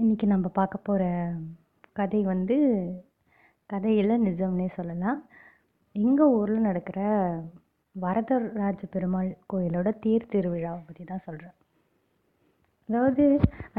[0.00, 1.04] இன்னைக்கு நம்ம பார்க்க போகிற
[1.98, 2.56] கதை வந்து
[3.70, 5.18] கதையில் நிஜம்னே சொல்லலாம்.
[5.94, 7.00] எங்கள் ஊரில் நடக்கிற
[7.94, 11.56] வரதராஜ பெருமாள் கோயிலோட தேர் திருவிழாவை பற்றி தான் சொல்கிறேன்
[12.88, 13.24] அதாவது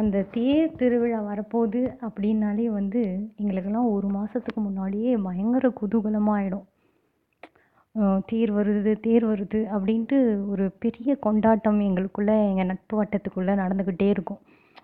[0.01, 3.01] அந்த தேர் திருவிழா வரப்போகுது அப்படின்னாலே வந்து
[3.41, 6.67] எங்களுக்கெல்லாம் ஒரு மாதத்துக்கு முன்னாடியே பயங்கர குதூகலமாக ஆகிடும்
[8.31, 10.19] தேர் வருது தேர் வருது அப்படின்ட்டு
[10.53, 14.41] ஒரு பெரிய கொண்டாட்டம் எங்களுக்குள்ளே எங்கள் நட்பு வட்டத்துக்குள்ளே நடந்துக்கிட்டே இருக்கும்.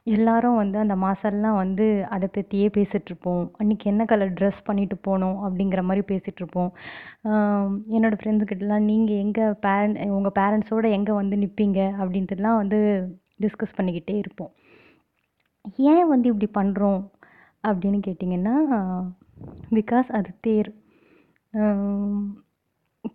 [0.07, 1.85] எல்லாரும் வந்து அந்த மாதம்லாம் வந்து
[2.15, 6.71] அதை பற்றியே பேசிகிட்ருப்போம் அன்றைக்கி என்ன கலர் ட்ரெஸ் பண்ணிட்டு போகணும் அப்படிங்கிற மாதிரி பேசிகிட்ருப்போம்
[7.95, 12.79] என்னோடய ஃப்ரெண்ட்ஸுக்கிட்டலாம் நீங்கள் எங்கே பேரண்ட் உங்கள் பேரண்ட்ஸோடு எங்கே வந்து நிற்பீங்க அப்படின்ட்டுலாம் வந்து
[13.41, 14.51] டிஸ்கஸ் பண்ணிக்கிட்டே இருப்போம்.
[15.91, 17.01] ஏன் வந்து இப்படி பண்ணுறோம்
[17.63, 18.55] அப்படின்னு கேட்டிங்கன்னா
[19.71, 20.71] பிகாஸ் அது தேர்.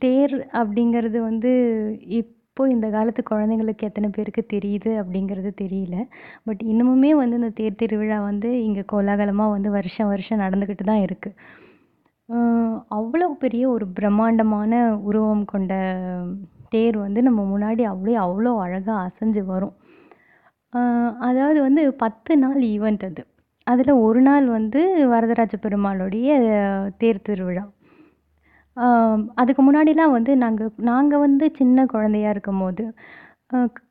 [0.04, 1.50] தேர் அப்படிங்கிறது வந்து
[2.18, 5.94] இப் இப்போது இந்த காலத்து குழந்தைங்களுக்கு எத்தனை பேருக்கு தெரியுது அப்படிங்கிறது தெரியல.
[6.48, 11.38] பட் இன்னமுமே வந்து இந்த தேர் திருவிழா வந்து இங்கே கோலாகலமாக வந்து வருஷம் வருஷம் நடந்துக்கிட்டு தான் இருக்குது
[12.98, 14.72] அவ்வளோ பெரிய ஒரு பிரம்மாண்டமான
[15.08, 15.72] உருவம் கொண்ட
[16.74, 19.74] தேர் வந்து நம்ம முன்னாடி அப்படியே அவ்வளோ அழகாக அசைஞ்சு வரும்.
[21.28, 23.24] அதாவது வந்து பத்து நாள் ஈவெண்ட் அது.
[23.66, 24.82] அதில் ஒரு நாள் வந்து
[25.14, 26.28] வரதராஜ பெருமாளுடைய
[27.02, 27.64] தேர் திருவிழா.
[29.40, 32.84] அதுக்கு முன்னாடிலாம் வந்து நாங்கள் நாங்கள் வந்து சின்ன குழந்தையா இருக்கும்போது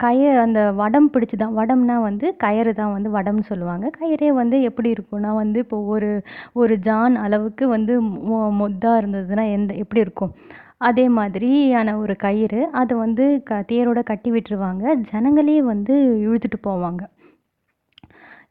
[0.04, 3.86] கய அந்த வடம் பிடிச்சி தான் வடம்னா வந்து கயிறு தான் வந்து வடம்னு சொல்லுவாங்க.
[4.00, 6.10] கயிறே வந்து எப்படி இருக்கும்னா வந்து இப்போ ஒரு
[6.62, 7.94] ஒரு ஜான் அளவுக்கு வந்து
[8.30, 10.34] மொ மொத்தாக இருந்ததுன்னா எந்த எப்படி இருக்கும்?
[10.82, 14.84] அதே மாதிரியான ஒரு கயிறு அதை வந்து க தேரோட கட்டி விட்டுருவாங்க.
[15.12, 17.02] ஜனங்களே வந்து இழுத்துட்டு போவாங்க.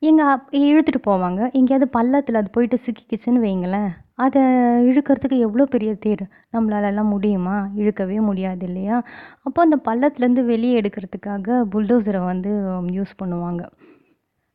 [0.03, 0.37] எங்கள்
[0.67, 1.41] இழுத்துட்டு போவாங்க.
[1.59, 3.91] எங்கேயாவது பள்ளத்தில் அது போயிட்டு சிக்கிக்கிச்சுன்னு வைங்களேன்.
[4.23, 4.43] அதை
[4.89, 7.57] இழுக்கிறதுக்கு எவ்வளோ பெரிய தேர் நம்மளாலலாம் முடியுமா?
[7.77, 8.97] இழுக்கவே முடியாது இல்லையா?
[9.43, 12.53] அப்போ அந்த பள்ளத்துலேருந்து வெளியே எடுக்கிறதுக்காக புல்டோசரை வந்து
[12.99, 13.63] யூஸ் பண்ணுவாங்க.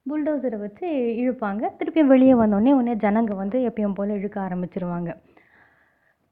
[0.06, 0.88] புல்டோசரை வச்சு
[1.22, 1.64] இழுப்பாங்க.
[1.80, 5.12] திருப்பியும் வெளியே வந்தோடனே உடனே ஜனங்க வந்து எப்பயும் போல் இழுக்க ஆரம்பிச்சிருவாங்க.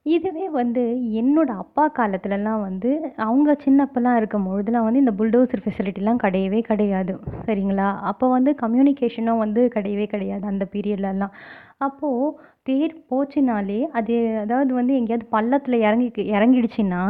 [0.06, 0.82] இதுவே வந்து
[1.20, 2.90] என்னோடய அப்பா காலத்துலலாம் வந்து
[3.26, 7.14] அவங்க சின்னப்பெல்லாம் இருக்கும் பொழுதுலாம் வந்து இந்த புல்டோசர் ஃபெசிலிட்டிலாம் கிடையவே கிடையாது.
[7.46, 7.88] சரிங்களா?
[8.12, 11.34] அப்போ வந்து கம்யூனிகேஷனும் வந்து கிடையவே கிடையாது அந்த பீரியட்லலாம்.
[11.78, 17.02] அப்போது தேர் போச்சுனாலே அது அதாவது வந்து எங்கேயாவது பள்ளத்தில் இறங்கி இறங்கிடுச்சின்னா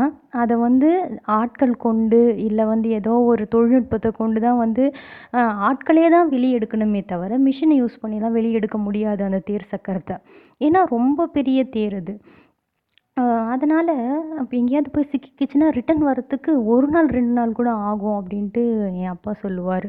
[0.42, 0.90] அதை வந்து
[1.36, 4.86] ஆட்கள் கொண்டு இல்லை வந்து ஏதோ ஒரு தொழில்நுட்பத்தை கொண்டு தான் வந்து
[5.70, 10.18] ஆட்களே தான் வெளியே எடுக்கணுமே தவிர மிஷினை யூஸ் பண்ணிலாம் வெளியே எடுக்க முடியாது அந்த தேர் சக்கரத்தை.
[10.62, 12.16] ஏன்னா ரொம்ப பெரிய தேர் அது.
[13.54, 13.92] அதனால்
[14.42, 18.64] இப்போ எங்கேயாவது போய் சிக்கிக்கிச்சுன்னா ரிட்டன் வரத்துக்கு ஒரு நாள் ரெண்டு நாள் கூட ஆகும் அப்படின்ட்டு
[19.02, 19.88] என் அப்பா சொல்லுவார்.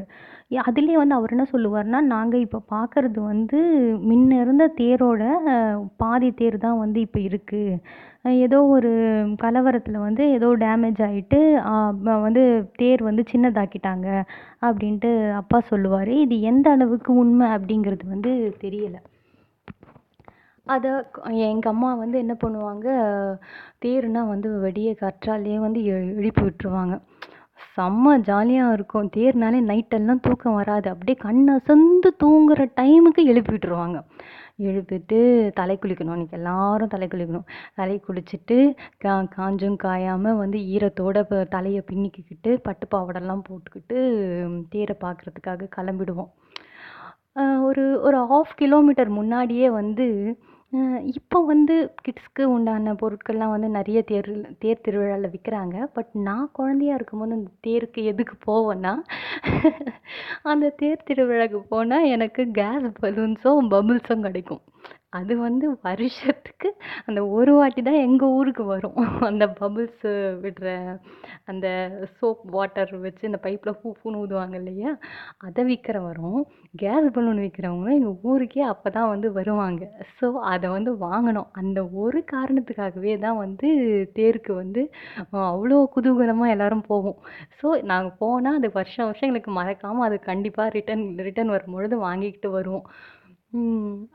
[0.69, 3.59] அதுலேயே வந்து அவர் என்ன சொல்லுவார்னா நாங்கள் இப்போ பார்க்கறது வந்து
[4.09, 5.23] முன்ன இருந்த தேரோட
[6.03, 7.79] பாதி தேர் தான் வந்து இப்போ இருக்குது
[8.45, 8.91] ஏதோ ஒரு
[9.43, 11.39] கலவரத்தில் வந்து ஏதோ டேமேஜ் ஆகிட்டு
[12.27, 12.43] வந்து
[12.81, 14.07] தேர் வந்து சின்னதாக்கிட்டாங்க
[14.67, 15.11] அப்படின்ட்டு
[15.41, 16.13] அப்பா சொல்லுவார்.
[16.25, 18.31] இது எந்த அளவுக்கு உண்மை அப்படிங்கிறது வந்து
[18.63, 19.01] தெரியலை.
[20.73, 20.91] அதை
[21.49, 22.87] எங்கள் அம்மா வந்து என்ன பண்ணுவாங்க
[23.83, 25.79] தேருனா வந்து விடிய கற்றாலையே வந்து
[26.19, 26.95] எழுப்பி விட்டுருவாங்க.
[27.75, 29.09] செம்ம ஜாலியாக இருக்கும்.
[29.15, 30.87] தேர்னாலே நைட்டெல்லாம் தூக்கம் வராது.
[30.93, 33.97] அப்படியே கண் அசந்து தூங்குற டைமுக்கு எழுப்பி விட்டுருவாங்க.
[34.69, 35.17] எழுப்பிட்டு
[35.59, 36.13] தலை குளிக்கணும்.
[36.15, 37.47] அன்றைக்கி எல்லாரும் தலை குளிக்கணும்.
[37.79, 38.57] தலை குளிச்சுட்டு
[39.03, 41.23] கா காஞ்சும் காயாமல் வந்து ஈரத்தோட
[41.55, 43.97] தலையை பின்னிக்கிக்கிட்டு பட்டு பாவாடைலாம் போட்டுக்கிட்டு
[44.69, 46.31] தேரை பார்க்குறதுக்காக கிளம்பிடுவோம்.
[47.67, 50.05] ஒரு ஒரு ஆஃப் கிலோமீட்டர் முன்னாடியே வந்து
[51.15, 57.37] இப்போ வந்து கிட்ஸ்க்கு உண்டான பொருட்கள்லாம் வந்து நிறைய தேர் தேர் திருவிழாவில் விற்கிறாங்க பட் நான் குழந்தையா இருக்கும்போது
[57.37, 58.93] அந்த தேருக்கு எதுக்கு போவேன்னா
[60.43, 64.63] அந்த தேர் திருவிழாவுக்கு போனால் எனக்கு கேஸ் பலூன்ஸும் பபுள்ஸும் கிடைக்கும்.
[65.17, 66.69] அது வந்து வருஷத்துக்கு
[67.07, 68.97] அந்த ஒரு வாட்டி தான் எங்கள் ஊருக்கு வரும்.
[69.29, 70.11] அந்த பபுள்ஸு
[70.43, 70.67] விடுற
[71.51, 71.67] அந்த
[72.17, 74.91] சோப் வாட்டர் வச்சு அந்த பைப்பில் ஃபூ ஃபூன்னு ஊதுவாங்க இல்லையா?
[75.47, 76.39] அதை விற்கிற வரும்
[76.83, 79.83] கேஸ் பலூன் விற்கிறவங்க எங்கள் ஊருக்கே அப்போ தான் வந்து வருவாங்க.
[80.17, 83.69] ஸோ அதை வந்து வாங்கினோம் அந்த ஒரு காரணத்துக்காகவே தான் வந்து
[84.19, 84.83] தேருக்கு வந்து
[85.49, 87.19] அவ்வளோ குதூகலமாக எல்லோரும் போவோம்
[87.59, 92.87] ஸோ நாங்கள் போனால் அது வருஷம் வருஷம் எங்களுக்கு மறக்காமல் அது கண்டிப்பாக ரிட்டன் ரிட்டன் வரும்பொழுது வாங்கிக்கிட்டு வருவோம்.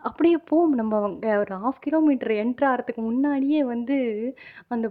[0.09, 3.97] அப்படியே போம் நம்ம அங்கே ஒரு ஹாஃப் கிலோமீட்டர் என்ட்ரு ஆகிறதுக்கு முன்னாடியே வந்து
[4.75, 4.87] அந்த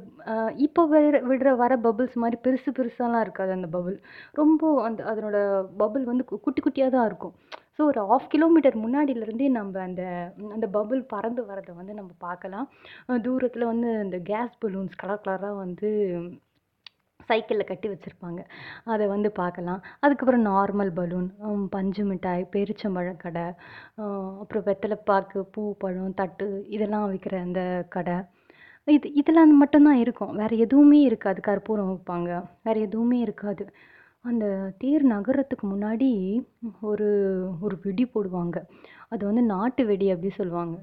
[0.65, 3.97] இப்போ விடுற விடுற வர பபுள்ஸ் மாதிரி பெருசு பெருசாலாம் இருக்காது அந்த பபுள்
[4.33, 5.37] ரொம்ப அந்த அதனோட
[5.83, 7.35] பபுள் வந்து குட்டி குட்டியாக தான் இருக்கும்.
[7.75, 10.03] ஸோ ஒரு ஹாஃப் கிலோமீட்டர் முன்னாடியிலேருந்தே நம்ம அந்த
[10.55, 12.67] அந்த பபுள் பறந்து வரதை வந்து நம்ம பார்க்கலாம்.
[13.27, 15.89] தூரத்தில் வந்து அந்த கேஸ் பலூன்ஸ் கலர் கலராக வந்து
[17.29, 18.41] சைக்கிளில் கட்டி வச்சுருப்பாங்க.
[18.93, 19.81] அதை வந்து பார்க்கலாம்.
[20.03, 21.29] அதுக்கப்புறம் நார்மல் பலூன்
[21.75, 23.45] பஞ்சு மிட்டாய் பேரிச்சம்பழம் கடை
[24.41, 27.61] அப்புறம் வெத்தலைப்பாக்கு பூ பழம் தட்டு இதெல்லாம் விற்கிற அந்த
[27.97, 28.17] கடை.
[28.87, 30.33] இது இதெல்லாம் மட்டும்தான் இருக்கும்.
[30.41, 31.39] வேறு எதுவுமே இருக்காது.
[31.49, 32.29] கற்பூரம் வைப்பாங்க
[32.67, 33.63] வேறு எதுவுமே இருக்காது.
[34.25, 34.45] அந்த
[34.81, 36.09] தேர் நகரத்துக்கு முன்னாடி
[36.89, 37.07] ஒரு
[37.65, 38.57] ஒரு வெடி போடுவாங்க.
[39.13, 40.75] அது வந்து நாட்டு வெடி அப்படி சொல்லுவாங்க.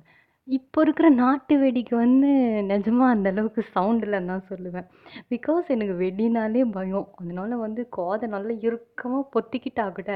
[0.49, 2.29] இப்போ இருக்கிற நாட்டு வெடிக்கு வந்து
[2.69, 4.85] நிஜமா அந்த அளவுக்கு சவுண்ட் இல்லைன்னு தான் சொல்லுவேன்.
[5.33, 7.09] பிகாஸ் எனக்கு வெடினாலே பயம்.
[7.21, 10.11] அதனால வந்து காதை நல்லா இறுக்கமாக பொத்திக்கிட்டா கூட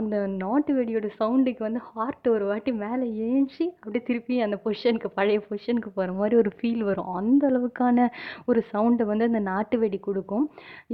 [0.00, 5.40] அந்த நாட்டு வெடியோட சவுண்டுக்கு வந்து ஹார்ட் ஒரு வாட்டி மேலே ஏஞ்சி அப்படியே திருப்பி அந்த பொஷனுக்கு பழைய
[5.48, 7.10] பொஷனுக்கு போகிற மாதிரி ஒரு ஃபீல் வரும்.
[7.20, 8.06] அந்த அளவுக்கான
[8.50, 10.46] ஒரு சவுண்டை வந்து அந்த நாட்டு வெடி கொடுக்கும்.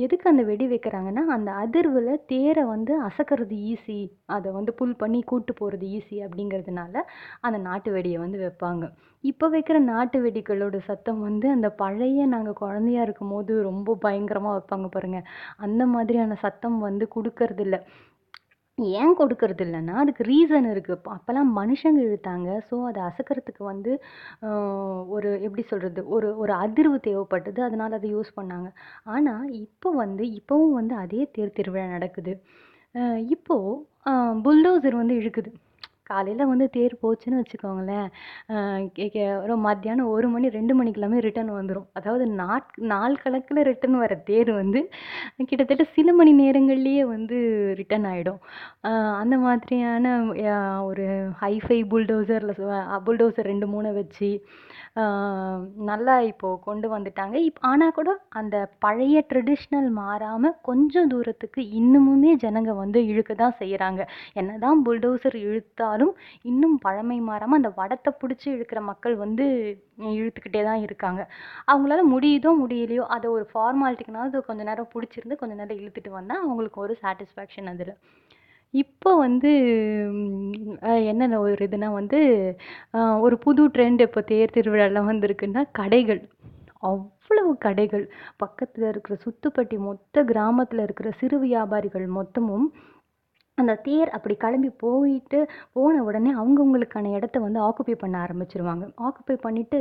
[0.07, 4.01] எதுக்கு அந்த வெடி வைக்கிறாங்கன்னா அந்த அதிர்வில் தேரை வந்து அசக்கிறது ஈஸி
[4.37, 6.97] அதை வந்து புல் பண்ணி கூட்டு போகிறது ஈஸி அப்படிங்கிறதுனால
[7.47, 8.85] அந்த நாட்டு வெடியை வந்து வைப்பாங்க.
[9.25, 14.89] இப்போ வைக்கிற நாட்டு வெடிகளோட சத்தம் வந்து அந்த பழைய நாங்கள் குழந்தையா இருக்கும் போது ரொம்ப பயங்கரமாக வைப்பாங்க
[14.97, 15.21] பாருங்க.
[15.67, 17.79] அந்த மாதிரியான சத்தம் வந்து கொடுக்கறதில்ல.
[18.99, 22.49] ஏன் கொடுக்கறது இல்லைன்னா அதுக்கு ரீசன் இருக்குது அப்போல்லாம் மனுஷங்க இழுத்தாங்க.
[22.69, 23.93] ஸோ அதை அசக்கிறதுக்கு வந்து
[25.17, 27.61] ஒரு எப்படி சொல்கிறது ஒரு ஒரு அதிர்வு தேவைப்பட்டது.
[27.69, 28.69] அதனால் அதை யூஸ் பண்ணாங்க.
[29.17, 32.35] ஆனால் இப்போ வந்து இப்போவும் வந்து அதே தேர் திருவிழா நடக்குது.
[33.37, 33.81] இப்போது
[34.47, 35.53] புல்டோசர் வந்து இழுக்குது.
[36.05, 38.09] காலையில் வந்து தேர் போச்சுன்னு வச்சுக்கோங்களேன்
[39.45, 44.53] ஒரு மத்தியானம் ஒரு மணி ரெண்டு மணிக்கெல்லாமே ரிட்டர்ன் வந்துடும் அதாவது நாட் நாள் கணக்கில் ரிட்டர்ன் வர தேர்
[44.53, 44.83] வந்து
[45.51, 47.39] கிட்டத்தட்ட சில மணி நேரங்கள்லேயே வந்து
[47.81, 48.41] ரிட்டர்ன் ஆகிடும்
[49.23, 50.15] அந்த மாதிரியான
[50.85, 51.07] ஒரு
[51.43, 52.55] ஹைஃபை புல்டோசரில்
[53.07, 54.31] புல்டோசர் ரெண்டு மூணு வச்சு
[55.89, 57.37] நல்லா இப்போது கொண்டு வந்துட்டாங்க.
[57.49, 58.11] இப் ஆனால் கூட
[58.41, 64.03] அந்த பழைய ட்ரெடிஷ்னல் மாறாமல் கொஞ்சம் தூரத்துக்கு இன்னுமுமே ஜனங்க வந்து இழுக்க தான் செய்கிறாங்க
[64.35, 65.39] என்ன தான் புல்டோசர்
[65.95, 66.15] இருந்தாலும்
[66.51, 69.45] இன்னும் பழமை மாறாமல் அந்த வடத்தை பிடிச்சி இழுக்கிற மக்கள் வந்து
[70.19, 71.21] இழுத்துக்கிட்டே தான் இருக்காங்க.
[71.71, 76.95] அவங்களால முடியுதோ முடியலையோ அதை ஒரு ஃபார்மாலிட்டிக்குனாவது கொஞ்ச நேரம் பிடிச்சிருந்து கொஞ்ச நேரம் இழுத்துட்டு வந்தால் அவங்களுக்கு ஒரு
[77.03, 77.95] சாட்டிஸ்ஃபேக்ஷன் அதில்.
[78.75, 79.51] இப்போ வந்து
[81.11, 82.21] என்னென்ன ஒரு இதுனா வந்து
[83.27, 86.23] ஒரு புது ட்ரெண்ட் இப்போ தேர் திருவிழாலாம் வந்திருக்குன்னா கடைகள்.
[86.91, 88.05] அவ்வளவு கடைகள்.
[88.43, 92.67] பக்கத்தில் இருக்கிற சுத்துப்பட்டி மொத்த கிராமத்தில் இருக்கிற சிறு வியாபாரிகள் மொத்தமும்
[93.59, 95.41] அந்த தேர் அப்படி கிளம்பி போயிட்டு
[95.73, 98.85] போன உடனே அவங்கவுங்களுக்கான இடத்த வந்து ஆக்குப்பை பண்ண ஆரம்பிச்சிருவாங்க.
[99.01, 99.81] ஆக்குப்பை பண்ணிட்டு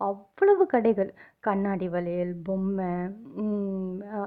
[0.00, 1.08] அவ்வளவு கடைகள்.
[1.40, 2.88] கண்ணாடி வளையல் பொம்மை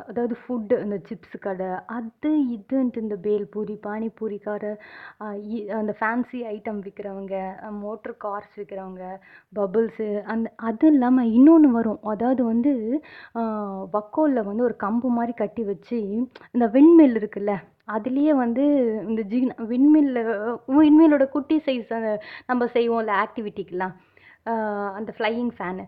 [0.04, 4.38] அதாவது ஃபுட்டு இந்த சிப்ஸ் கடை அது இதுன்ட்டு இந்த பேல்பூரி பானிபூரி
[5.50, 7.36] இ- அந்த ஃபேன்சி ஐட்டம் விற்கிறவங்க
[7.82, 9.04] மோட்ரு கார்ஸ் விற்கிறவங்க
[9.56, 12.02] பபுள்ஸு அந்த அது இல்லாமல் இன்னொன்று வரும்.
[12.06, 12.74] அதாவது வந்து
[13.94, 16.00] வக்கோலில் வந்து ஒரு கம்பு மாதிரி கட்டி வச்சு
[16.56, 17.56] இந்த விண்மில் இருக்குல்ல
[17.88, 18.64] அதுலேயே வந்து
[19.08, 20.20] இந்த ஜீன் விண்மில்ல
[20.78, 21.94] விண்மீலோட குட்டி சைஸ்
[22.48, 23.96] நம்ம செய்வோம்ல ஆக்டிவிட்டிக்கெலாம்
[24.96, 25.84] அந்த ஃப்ளையிங் ஃபேனு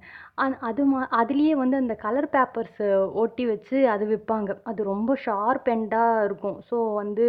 [0.67, 2.87] அது மா அதுலேயே வந்து அந்த கலர் பேப்பர்ஸு
[3.23, 6.57] ஒட்டி வச்சு அது விற்பாங்க அது ரொம்ப ஷார்ப் எண்டாக இருக்கும்.
[6.69, 7.25] ஸோ வந்து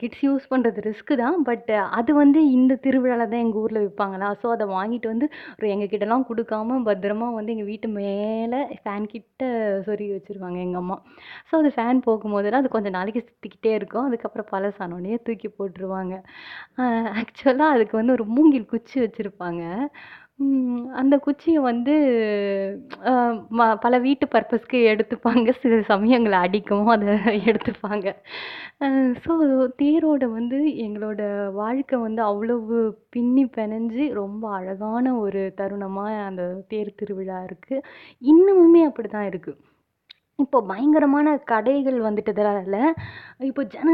[0.00, 1.36] கிட்ஸ் யூஸ் பண்ணுறது ரிஸ்க்கு தான்.
[1.48, 5.26] பட் அது வந்து இந்த திருவிழாவில் தான் எங்கள் ஊரில் விற்பாங்களா ஸோ அதை வாங்கிட்டு வந்து
[5.58, 9.42] ஒரு எங்ககிட்டலாம் கொடுக்காம பத்திரமா வந்து எங்கள் வீட்டு மேலே ஃபேன் கிட்ட
[9.86, 10.96] சொருகி வச்சுருவாங்க எங்கள் அம்மா.
[11.50, 14.08] ஸோ அது ஃபேன் போகும்போதெல்லாம் அது கொஞ்சம் நாளைக்கு சுற்றிக்கிட்டே இருக்கும்.
[14.10, 16.14] அதுக்கப்புறம் பழசானோடனே தூக்கி போட்டுருவாங்க.
[17.20, 19.62] ஆக்சுவலாக அதுக்கு வந்து ஒரு மூங்கில் குச்சி வச்சுருப்பாங்க.
[20.92, 21.94] அந்த குச்சியை வந்து
[23.50, 25.52] ம- பல வீட்டு பர்பஸ்க்கு எடுத்துப்பாங்க.
[25.60, 27.14] சில சமயங்கள் அடிக்கவும் அதை
[27.48, 28.06] எடுத்துப்பாங்க.
[29.24, 29.32] ஸோ
[29.82, 32.78] தேரோட வந்து எங்களோட வாழ்க்கை வந்து அவ்வளவு
[33.10, 37.84] பின்னி பிணைஞ்சு ரொம்ப அழகான ஒரு தருணமாக அந்த தேர் திருவிழா இருக்குது
[38.24, 39.58] இன்னுமுமே அப்படி தான் இருக்குது
[40.38, 42.76] இப்போ பயங்கரமான கடைகள் வந்துட்டதால
[43.48, 43.88] இப்போ ஜன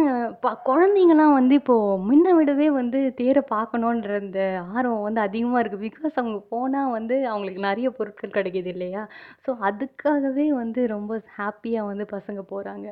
[0.45, 4.41] ப குழந்தைங்கலாம் வந்து இப்போது முன்ன விடவே வந்து தேரை பார்க்கணுன்ற அந்த
[4.75, 9.03] ஆர்வம் வந்து அதிகமாக இருக்குது பிகாஸ் அவங்க போனால் வந்து அவங்களுக்கு நிறைய பொருட்கள் கிடைக்கிது இல்லையா?
[9.45, 12.87] ஸோ அதுக்காகவே வந்து ரொம்ப ஹாப்பியாக வந்து பசங்க போகிறாங்க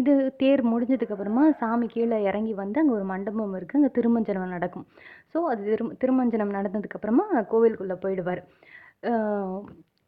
[0.00, 4.86] இது தேர் முடிஞ்சதுக்கப்புறமா சாமி கீழே இறங்கி வந்து அங்கே ஒரு மண்டபம் இருக்குது அங்கே திருமஞ்சனம் நடக்கும்.
[5.32, 8.42] ஸோ அது திரு திருமஞ்சனம் நடந்ததுக்கப்புறமா கோவிலுக்குள்ளே போயிடுவார்.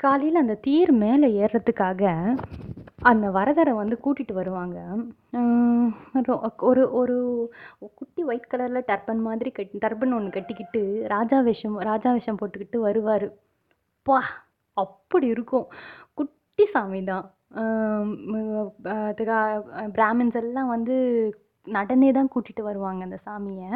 [0.03, 2.03] காலையில் அந்த தேர் மேலே ஏறுறதுக்காக
[3.11, 4.77] அந்த வரதரை வந்து கூட்டிகிட்டு வருவாங்க.
[6.69, 7.17] ஒரு ஒரு
[7.99, 10.83] குட்டி ஒயிட் கலரில் டர்பன் மாதிரி கட் டர்பன் ஒன்று கட்டிக்கிட்டு
[11.15, 13.27] ராஜா வேஷம் ராஜா வேஷம் போட்டுக்கிட்டு வருவார்.
[14.07, 14.19] பா
[14.77, 15.67] அப்படி இருக்கும்.
[16.21, 17.27] குட்டி சாமி தான்.
[19.99, 20.97] பிராமின்ஸ் எல்லாம் வந்து
[21.67, 23.71] நடனே தான் கூட்டிகிட்டு வருவாங்க அந்த சாமியை.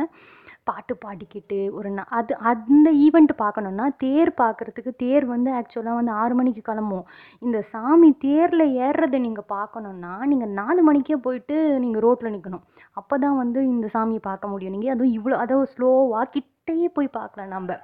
[0.71, 6.35] பாட்டு பாடிக்கிட்டு ஒரு ந அது அந்த ஈவெண்ட் பார்க்கணுன்னா தேர் பார்க்கறதுக்கு தேர் வந்து ஆக்சுவலாக வந்து ஆறு
[6.41, 7.07] மணிக்கு கிளம்பும்.
[7.43, 12.65] இந்த சாமி தேரில் ஏறுறதை நீங்கள் பார்க்கணுன்னா நீங்கள் நாலு மணிக்கே போயிட்டு நீங்கள் ரோட்டில் நிற்கணும்
[13.01, 14.75] அப்போ தான் வந்து இந்த சாமியை பார்க்க முடியும்.
[14.77, 17.79] நீங்கள் அதுவும் இவ்வளோ அதாவது ஸ்லோவாக கிட்டேயே போய் பார்க்கலாம் நம்ம.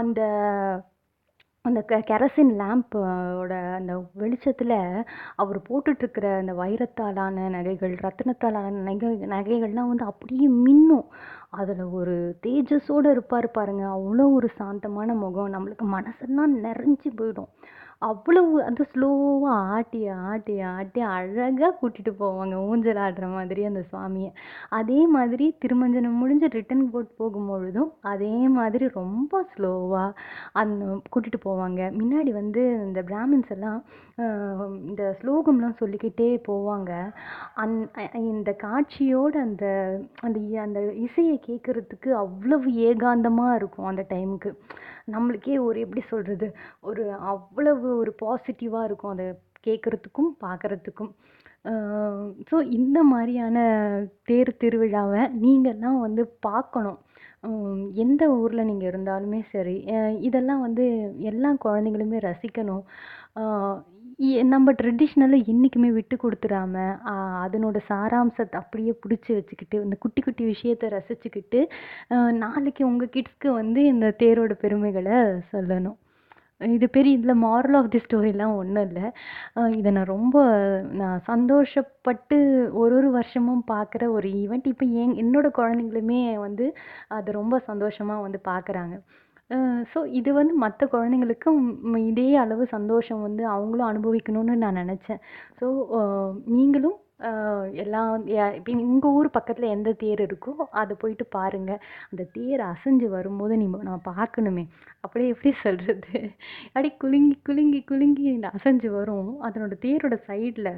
[0.00, 0.20] அந்த
[1.64, 4.74] அந்த கெ கெரசின் லேம்போட அந்த வெளிச்சத்தில்
[5.36, 11.06] அவர் போட்டுட்ருக்கிற அந்த வைரத்தாலான நகைகள் ரத்தினத்தாலான நகை நகைகள்லாம் வந்து அப்படியே மின்னும்.
[11.52, 12.14] அதில் ஒரு
[12.46, 15.52] தேஜஸோடு இருப்பார் பாருங்கள் அவ்வளோ ஒரு சாந்தமான முகம்.
[15.54, 17.50] நம்மளுக்கு மனசெல்லாம் நிறைஞ்சு போயிடும்.
[18.08, 22.54] அவ்வளவு அந்த ஸ்லோவாக ஆட்டி ஆட்டி ஆட்டி அழகாக கூட்டிகிட்டு போவாங்க.
[22.68, 24.30] ஊஞ்சல் ஆடுற மாதிரி அந்த சுவாமியை.
[24.78, 30.10] அதே மாதிரி திருமஞ்சனம் முடிஞ்சு ரிட்டன் போட் போகும்பொழுதும் அதே மாதிரி ரொம்ப ஸ்லோவாக
[30.62, 31.80] அந்த கூட்டிகிட்டு போவாங்க.
[32.00, 33.80] முன்னாடி வந்து இந்த பிராமின்ஸ் எல்லாம்
[34.88, 36.92] இந்த ஸ்லோகம்லாம் சொல்லிக்கிட்டே போவாங்க.
[37.62, 37.76] அந்
[38.32, 39.66] இந்த காட்சியோட அந்த
[40.26, 44.50] அந்த அந்த இசையை கேட்குறதுக்கு அவ்வளவு ஏகாந்தமாக இருக்கும் அந்த டைமுக்கு
[45.08, 46.48] நம்மளுக்கே ஒரு எப்படி சொல்கிறது
[46.80, 49.26] ஒரு அவ்வளவு ஒரு பாசிட்டிவாக இருக்கும் அதை
[49.66, 51.12] கேட்குறதுக்கும் பார்க்குறதுக்கும்
[52.48, 53.58] ஸோ இந்த மாதிரியான
[54.30, 56.98] தேர் திருவிழாவை நீங்கள்லாம் வந்து பார்க்கணும்.
[58.04, 59.76] எந்த ஊரில் நீங்கள் இருந்தாலுமே சரி
[60.28, 60.84] இதெல்லாம் வந்து
[61.30, 62.84] எல்லா குழந்தைங்களுமே ரசிக்கணும்.
[64.52, 66.74] நம்ம ட்ரெடிஷ்னலை என்றைக்குமே விட்டு கொடுத்துடாம
[67.42, 71.60] அதனோட சாராம்சத்தை அப்படியே பிடிச்சி வச்சுக்கிட்டு இந்த குட்டி குட்டி விஷயத்த ரசிச்சுக்கிட்டு
[72.42, 75.18] நாளைக்கு உங்கள் கிட்ஸ்க்கு வந்து இந்த தேரோட பெருமைகளை
[75.52, 75.98] சொல்லணும்.
[76.76, 79.06] இது பெரிய இதில் மாரல் ஆஃப் தி ஸ்டோரிலாம் ஒன்றும் இல்லை.
[79.78, 80.36] இதை நான் ரொம்ப
[81.00, 82.38] நான் சந்தோஷப்பட்டு
[82.82, 86.66] ஒரு ஒரு வருஷமும் பார்க்குற ஒரு ஈவெண்ட் இப்போ என் என்னோடய குழந்தைங்களுமே வந்து
[87.18, 88.96] அதை ரொம்ப சந்தோஷமாக வந்து பார்க்குறாங்க.
[89.92, 91.62] ஸோ இது வந்து மற்ற குழந்தைங்களுக்கும்
[92.10, 95.22] இதே அளவு சந்தோஷம் வந்து அவங்களும் அனுபவிக்கணும்னு நான் நினச்சேன்.
[95.60, 95.66] ஸோ
[96.56, 96.98] நீங்களும்
[97.82, 98.12] எல்லாம்
[98.58, 103.66] இப்போ உங்கள் ஊர் பக்கத்தில் எந்த தேர் இருக்கோ அதை போயிட்டு பாருங்கள் அந்த தேர் அசைஞ்சு வரும்போது நீ
[103.88, 104.64] நம்ம பார்க்கணுமே.
[105.04, 106.14] அப்படியே எப்படி சொல்கிறது
[106.66, 109.30] அப்படியே குலுங்கி குலுங்கி குலுங்கி அசைஞ்சு வரும்.
[109.48, 110.72] அதனோட தேரோட சைடில்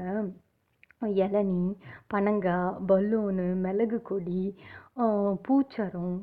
[1.24, 1.64] இளநி
[2.12, 4.42] பனங்காய் பலூனு மிளகு கொடி
[5.46, 6.14] பூச்சரம்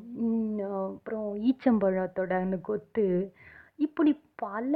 [0.78, 3.06] அப்புறம் ஈச்சம்பழத்தோட அந்த கொத்து.
[3.86, 4.12] இப்படி
[4.44, 4.72] பல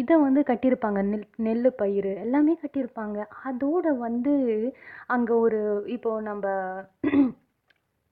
[0.00, 1.00] இதை வந்து கட்டியிருப்பாங்க.
[1.10, 3.18] நெல் நெல் பயிர் எல்லாமே கட்டியிருப்பாங்க.
[3.48, 4.34] அதோட வந்து
[5.16, 5.60] அங்கே ஒரு
[5.96, 6.46] இப்போ நம்ம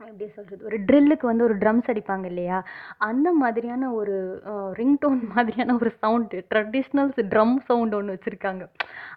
[0.00, 2.58] எப்படி சொல்கிறது ஒரு ட்ரில்லுக்கு வந்து ஒரு ட்ரம்ஸ் அடிப்பாங்க இல்லையா?
[3.08, 4.14] அந்த மாதிரியான ஒரு
[4.78, 8.64] ரிங்டோன் மாதிரியான ஒரு சவுண்டு ட்ரெடிஷ்னல்ஸ் ட்ரம் சவுண்டு ஒன்று வச்சுருக்காங்க.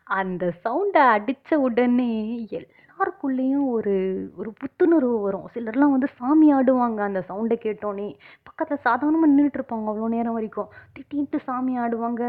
[0.07, 2.12] அந்த சவுண்டை அடித்த உடனே
[2.57, 3.93] எல்லாருக்குள்ளேயும் ஒரு
[4.39, 5.45] ஒரு புத்துணர்வு வரும்.
[5.53, 7.00] சிலர்லாம் வந்து சாமி ஆடுவாங்க.
[7.10, 8.07] அந்த சவுண்டை கேட்டோன்னே
[8.48, 10.67] பக்கத்தில் சாதாரணமாக நின்றுட்டுருப்பாங்க அவ்வளோ நேரம் வரைக்கும்.
[10.95, 12.24] திட்டின்ட்டு சாமி ஆடுவாங்க.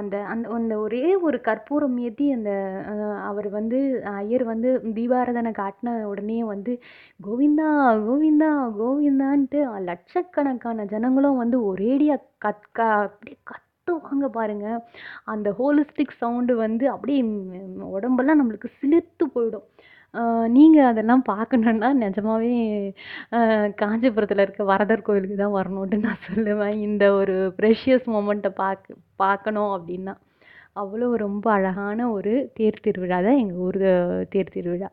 [0.00, 2.52] அந்த அந்த அந்த ஒரே ஒரு கற்பூரம் ஏற்றி அந்த
[3.30, 3.80] அவர் வந்து
[4.14, 6.74] ஐயர் வந்து தீபாரதனை காட்டின உடனே வந்து
[7.20, 7.68] கோவிந்தா
[8.06, 13.38] கோவிந்தா கோவிந்தான்ட்டு லட்சக்கணக்கான ஜனங்களும் வந்து ஒரேடியாக கத் க அப்படியே
[14.06, 14.66] வாங்க பாருங்க.
[15.32, 17.20] அந்த ஹோலிஸ்டிக் சவுண்டு வந்து அப்படியே
[17.96, 19.66] உடம்பெல்லாம் நம்மளுக்கு சிலிர்த்து போயிடும்.
[20.56, 22.50] நீங்கள் அதெல்லாம் பார்க்கணுன்னா நிஜமாவே
[23.82, 26.76] காஞ்சிபுரத்தில் இருக்க வரதர் கோயிலுக்கு தான் வரணுன்ட்டு நான் சொல்லுவேன்.
[26.88, 30.14] இந்த ஒரு ப்ரெஷியஸ் மூமெண்ட்டை பார்க்க பார்க்கணும் அப்படின்னா.
[30.82, 33.80] அவ்வளோ ரொம்ப அழகான ஒரு தேர் திருவிழா தான் எங்கள் ஊர்
[34.34, 34.88] தேர் திருவிழா.